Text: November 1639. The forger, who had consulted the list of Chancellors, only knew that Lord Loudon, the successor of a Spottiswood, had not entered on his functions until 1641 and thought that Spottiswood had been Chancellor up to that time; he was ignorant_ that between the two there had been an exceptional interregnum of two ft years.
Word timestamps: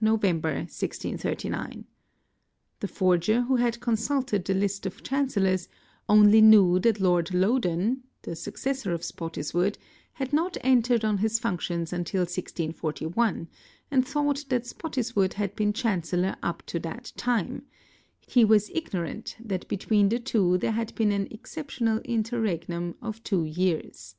November 0.00 0.48
1639. 0.48 1.84
The 2.80 2.88
forger, 2.88 3.42
who 3.42 3.54
had 3.54 3.78
consulted 3.78 4.44
the 4.44 4.52
list 4.52 4.86
of 4.86 5.04
Chancellors, 5.04 5.68
only 6.08 6.40
knew 6.40 6.80
that 6.80 6.98
Lord 6.98 7.32
Loudon, 7.32 8.02
the 8.22 8.34
successor 8.34 8.92
of 8.92 9.02
a 9.02 9.04
Spottiswood, 9.04 9.78
had 10.14 10.32
not 10.32 10.56
entered 10.62 11.04
on 11.04 11.18
his 11.18 11.38
functions 11.38 11.92
until 11.92 12.22
1641 12.22 13.46
and 13.88 14.04
thought 14.04 14.44
that 14.48 14.66
Spottiswood 14.66 15.34
had 15.34 15.54
been 15.54 15.72
Chancellor 15.72 16.34
up 16.42 16.66
to 16.66 16.80
that 16.80 17.12
time; 17.16 17.62
he 18.26 18.44
was 18.44 18.72
ignorant_ 18.74 19.36
that 19.48 19.68
between 19.68 20.08
the 20.08 20.18
two 20.18 20.58
there 20.58 20.72
had 20.72 20.92
been 20.96 21.12
an 21.12 21.28
exceptional 21.30 22.00
interregnum 22.00 22.96
of 23.00 23.22
two 23.22 23.44
ft 23.44 23.56
years. 23.56 24.16